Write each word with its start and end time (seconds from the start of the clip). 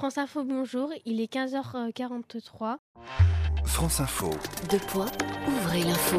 France 0.00 0.16
Info, 0.16 0.44
bonjour, 0.44 0.90
il 1.04 1.20
est 1.20 1.30
15h43. 1.30 2.78
France 3.66 4.00
Info. 4.00 4.30
Deux 4.70 4.78
points, 4.78 5.10
ouvrez 5.46 5.82
l'info. 5.82 6.16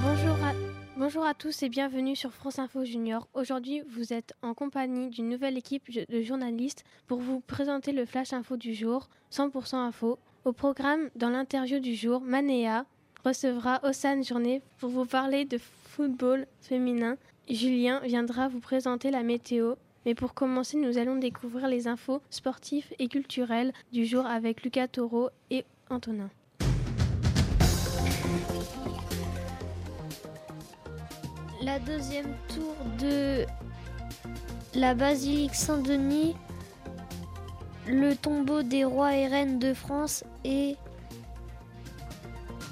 Bonjour 0.00 0.36
à, 0.44 0.52
bonjour 0.96 1.24
à 1.24 1.34
tous 1.34 1.64
et 1.64 1.68
bienvenue 1.68 2.14
sur 2.14 2.32
France 2.32 2.60
Info 2.60 2.84
Junior. 2.84 3.26
Aujourd'hui, 3.34 3.82
vous 3.90 4.12
êtes 4.12 4.34
en 4.42 4.54
compagnie 4.54 5.10
d'une 5.10 5.30
nouvelle 5.30 5.58
équipe 5.58 5.90
de 5.90 6.22
journalistes 6.22 6.84
pour 7.08 7.18
vous 7.18 7.40
présenter 7.40 7.90
le 7.90 8.06
Flash 8.06 8.32
Info 8.32 8.56
du 8.56 8.72
jour, 8.72 9.08
100% 9.32 9.74
Info. 9.74 10.20
Au 10.44 10.52
programme, 10.52 11.10
dans 11.16 11.30
l'interview 11.30 11.80
du 11.80 11.96
jour, 11.96 12.20
Manéa 12.20 12.86
recevra 13.24 13.80
Ossane 13.82 14.24
Journée 14.24 14.62
pour 14.78 14.90
vous 14.90 15.04
parler 15.04 15.44
de 15.44 15.58
football 15.58 16.46
féminin. 16.60 17.16
Julien 17.48 18.00
viendra 18.00 18.48
vous 18.48 18.60
présenter 18.60 19.10
la 19.10 19.22
météo. 19.22 19.74
Mais 20.04 20.14
pour 20.14 20.34
commencer, 20.34 20.76
nous 20.76 20.98
allons 20.98 21.16
découvrir 21.16 21.68
les 21.68 21.86
infos 21.86 22.22
sportives 22.28 22.86
et 22.98 23.06
culturelles 23.06 23.72
du 23.92 24.04
jour 24.04 24.26
avec 24.26 24.64
Lucas 24.64 24.88
Taureau 24.88 25.30
et 25.50 25.64
Antonin. 25.90 26.28
La 31.62 31.78
deuxième 31.78 32.34
tour 32.48 32.74
de 33.00 33.44
la 34.74 34.94
basilique 34.94 35.54
Saint-Denis, 35.54 36.34
le 37.86 38.16
tombeau 38.16 38.64
des 38.64 38.84
rois 38.84 39.14
et 39.14 39.28
reines 39.28 39.60
de 39.60 39.72
France 39.72 40.24
et 40.44 40.76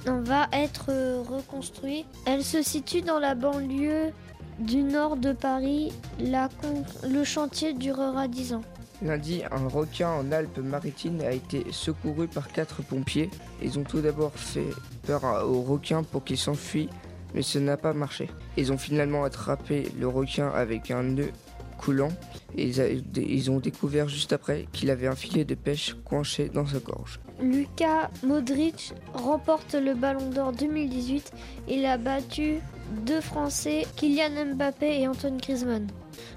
va 0.07 0.49
être 0.53 0.91
reconstruit. 1.23 2.05
Elle 2.27 2.45
se 2.45 2.63
situe 2.63 3.03
dans 3.03 3.19
la 3.19 3.35
banlieue 3.35 4.13
du 4.59 4.83
nord 4.83 5.17
de 5.17 5.33
Paris. 5.33 5.93
le 6.19 7.25
chantier 7.25 7.73
durera 7.73 8.29
10 8.29 8.55
ans. 8.55 8.63
Lundi, 9.03 9.43
un 9.51 9.67
requin 9.69 10.11
en 10.11 10.31
Alpes-Maritimes 10.31 11.23
a 11.23 11.33
été 11.33 11.65
secouru 11.71 12.29
par 12.29 12.49
quatre 12.49 12.83
pompiers. 12.83 13.31
Ils 13.63 13.79
ont 13.79 13.83
tout 13.83 14.01
d'abord 14.01 14.33
fait 14.35 14.69
peur 15.07 15.23
au 15.49 15.63
requin 15.63 16.03
pour 16.03 16.23
qu'il 16.23 16.37
s'enfuit, 16.37 16.91
mais 17.35 17.41
ce 17.41 17.59
n'a 17.59 17.79
pas 17.79 17.95
marché. 17.95 18.29
Ils 18.59 18.73
ont 18.73 18.79
finalement 18.79 19.25
attrapé 19.25 19.91
le 19.99 20.07
requin 20.07 20.49
avec 20.49 20.91
un 20.91 21.03
nœud 21.03 21.33
coulant 21.81 22.11
et 22.57 22.71
ils 23.17 23.51
ont 23.51 23.59
découvert 23.59 24.09
juste 24.09 24.33
après 24.33 24.67
qu'il 24.73 24.91
avait 24.91 25.07
un 25.07 25.15
filet 25.15 25.45
de 25.45 25.55
pêche 25.55 25.97
coinché 26.05 26.51
dans 26.53 26.67
sa 26.67 26.79
gorge. 26.79 27.21
Lucas 27.41 28.11
Modric 28.23 28.93
remporte 29.15 29.75
le 29.75 29.95
Ballon 29.95 30.29
d'Or 30.29 30.53
2018. 30.53 31.33
Il 31.69 31.87
a 31.87 31.97
battu 31.97 32.59
deux 33.07 33.21
Français, 33.23 33.87
Kylian 33.97 34.55
Mbappé 34.55 35.01
et 35.01 35.09
Antoine 35.09 35.39
Griezmann. 35.39 35.87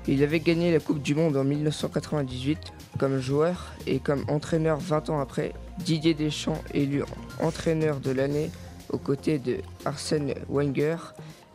Il 0.08 0.24
avait 0.24 0.40
gagné 0.40 0.72
la 0.72 0.80
Coupe 0.80 1.02
du 1.02 1.14
Monde 1.14 1.36
en 1.36 1.44
1998 1.44 2.60
comme 2.98 3.20
joueur 3.20 3.74
et 3.86 4.00
comme 4.00 4.24
entraîneur 4.30 4.80
20 4.80 5.10
ans 5.10 5.20
après. 5.20 5.54
Didier 5.80 6.14
Deschamps 6.14 6.62
élu 6.74 7.04
entraîneur 7.42 8.00
de 8.00 8.12
l'année 8.12 8.50
aux 8.92 8.98
côtés 9.00 9.40
de 9.40 9.58
Arsène 9.86 10.36
Wenger, 10.48 10.98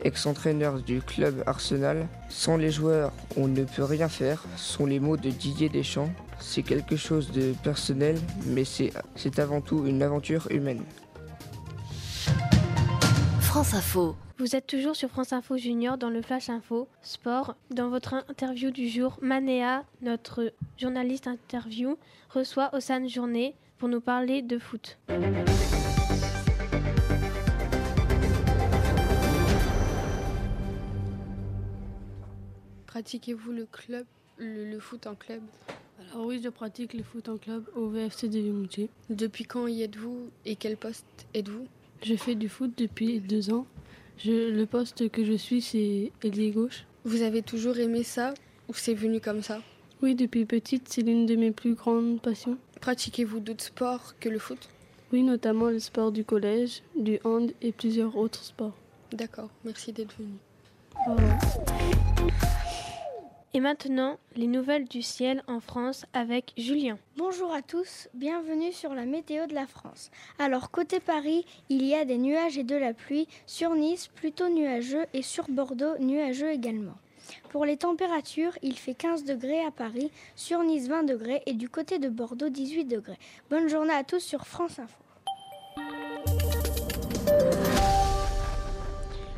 ex-entraîneur 0.03 0.79
du 0.79 1.01
club 1.01 1.43
Arsenal. 1.45 2.07
Sans 2.29 2.57
les 2.57 2.71
joueurs, 2.71 3.11
on 3.37 3.47
ne 3.47 3.63
peut 3.63 3.83
rien 3.83 4.09
faire, 4.09 4.43
sont 4.55 4.85
les 4.85 4.99
mots 4.99 5.17
de 5.17 5.29
Didier 5.29 5.69
Deschamps. 5.69 6.11
C'est 6.39 6.63
quelque 6.63 6.95
chose 6.95 7.31
de 7.31 7.53
personnel, 7.63 8.17
mais 8.45 8.63
c'est 8.63 9.39
avant 9.39 9.61
tout 9.61 9.85
une 9.85 10.01
aventure 10.01 10.47
humaine. 10.51 10.83
France 13.41 13.73
Info. 13.73 14.15
Vous 14.37 14.55
êtes 14.55 14.67
toujours 14.67 14.95
sur 14.95 15.09
France 15.09 15.33
Info 15.33 15.57
Junior 15.57 15.97
dans 15.97 16.09
le 16.09 16.21
Flash 16.21 16.49
Info 16.49 16.87
Sport. 17.01 17.55
Dans 17.71 17.89
votre 17.89 18.13
interview 18.29 18.71
du 18.71 18.87
jour, 18.87 19.17
Manéa, 19.21 19.83
notre 20.01 20.53
journaliste 20.77 21.27
interview, 21.27 21.97
reçoit 22.29 22.69
Ossane 22.73 23.09
Journée 23.09 23.55
pour 23.77 23.89
nous 23.89 23.99
parler 23.99 24.41
de 24.41 24.59
foot. 24.59 24.97
Pratiquez-vous 32.99 33.53
le 33.53 33.65
club, 33.65 34.05
le, 34.37 34.77
foot 34.77 35.07
en 35.07 35.15
club? 35.15 35.39
Alors 36.11 36.25
oui, 36.25 36.41
je 36.43 36.49
pratique 36.49 36.93
le 36.93 37.01
foot 37.01 37.29
en 37.29 37.37
club 37.37 37.63
au 37.73 37.87
VFC 37.87 38.27
de 38.27 38.39
Vimoutier. 38.39 38.89
Depuis 39.09 39.45
quand 39.45 39.67
y 39.67 39.83
êtes-vous 39.83 40.29
et 40.45 40.57
quel 40.57 40.75
poste 40.75 41.05
êtes-vous? 41.33 41.65
Je 42.03 42.15
fais 42.15 42.35
du 42.35 42.49
foot 42.49 42.71
depuis 42.75 43.21
deux 43.21 43.51
ans 43.51 43.65
le 44.25 44.65
poste 44.65 45.09
que 45.11 45.23
je 45.23 45.31
suis, 45.31 45.61
c'est 45.61 46.11
ailier 46.23 46.51
gauche. 46.51 46.83
Vous 47.05 47.21
avez 47.21 47.41
toujours 47.41 47.77
aimé 47.77 48.03
ça 48.03 48.33
ou 48.67 48.73
c'est 48.73 48.95
venu 48.95 49.21
comme 49.21 49.43
ça? 49.43 49.61
Oui, 50.01 50.13
depuis 50.13 50.43
petite, 50.43 50.89
c'est 50.89 51.01
l'une 51.01 51.25
de 51.25 51.37
mes 51.37 51.51
plus 51.51 51.75
grandes 51.75 52.21
passions. 52.21 52.57
Pratiquez-vous 52.81 53.39
d'autres 53.39 53.63
sports 53.63 54.15
que 54.19 54.27
le 54.27 54.39
foot? 54.39 54.67
Oui, 55.13 55.23
notamment 55.23 55.69
le 55.69 55.79
sport 55.79 56.11
du 56.11 56.25
collège, 56.25 56.83
du 56.97 57.17
hand 57.23 57.49
et 57.61 57.71
plusieurs 57.71 58.17
autres 58.17 58.43
sports. 58.43 58.75
D'accord, 59.13 59.51
merci 59.63 59.93
d'être 59.93 60.13
venu. 60.17 60.33
Et 63.55 63.61
maintenant, 63.61 64.19
les 64.35 64.45
nouvelles 64.45 64.87
du 64.87 65.01
ciel 65.01 65.41
en 65.47 65.59
France 65.59 66.05
avec 66.13 66.53
Julien. 66.55 66.99
Bonjour 67.17 67.51
à 67.51 67.63
tous, 67.63 68.07
bienvenue 68.13 68.71
sur 68.71 68.93
la 68.93 69.05
météo 69.05 69.47
de 69.47 69.55
la 69.55 69.65
France. 69.65 70.11
Alors 70.37 70.69
côté 70.69 70.99
Paris, 70.99 71.47
il 71.67 71.83
y 71.83 71.95
a 71.95 72.05
des 72.05 72.19
nuages 72.19 72.59
et 72.59 72.63
de 72.63 72.75
la 72.75 72.93
pluie, 72.93 73.27
sur 73.47 73.73
Nice 73.73 74.07
plutôt 74.07 74.49
nuageux 74.49 75.05
et 75.15 75.23
sur 75.23 75.45
Bordeaux 75.49 75.97
nuageux 75.97 76.51
également. 76.51 76.93
Pour 77.49 77.65
les 77.65 77.77
températures, 77.77 78.55
il 78.61 78.77
fait 78.77 78.93
15 78.93 79.23
degrés 79.23 79.65
à 79.65 79.71
Paris, 79.71 80.11
sur 80.35 80.61
Nice 80.61 80.87
20 80.87 81.03
degrés 81.03 81.41
et 81.47 81.53
du 81.53 81.69
côté 81.69 81.97
de 81.97 82.07
Bordeaux 82.07 82.49
18 82.49 82.85
degrés. 82.85 83.17
Bonne 83.49 83.67
journée 83.67 83.93
à 83.93 84.03
tous 84.03 84.19
sur 84.19 84.45
France 84.45 84.77
Info. 84.77 84.99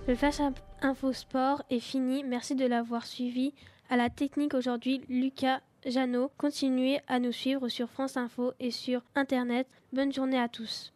Le 0.05 0.15
Flash 0.15 0.41
Info 0.81 1.13
Sport 1.13 1.63
est 1.69 1.79
fini. 1.79 2.25
Merci 2.25 2.55
de 2.55 2.65
l'avoir 2.65 3.05
suivi. 3.05 3.53
À 3.91 3.97
la 3.97 4.09
technique 4.09 4.53
aujourd'hui, 4.53 5.01
Lucas 5.09 5.59
Jeannot. 5.85 6.31
Continuez 6.37 7.01
à 7.09 7.19
nous 7.19 7.33
suivre 7.33 7.67
sur 7.67 7.89
France 7.89 8.15
Info 8.15 8.53
et 8.61 8.71
sur 8.71 9.01
Internet. 9.15 9.67
Bonne 9.91 10.13
journée 10.13 10.39
à 10.39 10.47
tous. 10.47 10.93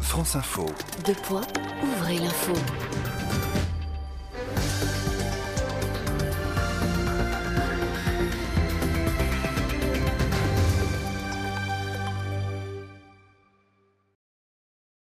France 0.00 0.36
Info. 0.36 0.66
Deux 1.06 1.14
points, 1.14 1.46
ouvrez 1.82 2.18
l'info. 2.18 2.52